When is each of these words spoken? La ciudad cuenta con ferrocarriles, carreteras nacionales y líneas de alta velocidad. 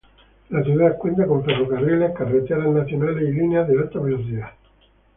La 0.49 0.63
ciudad 0.63 0.97
cuenta 0.97 1.27
con 1.27 1.45
ferrocarriles, 1.45 2.13
carreteras 2.17 2.67
nacionales 2.73 3.21
y 3.21 3.33
líneas 3.33 3.67
de 3.67 3.77
alta 3.79 3.99
velocidad. 3.99 4.49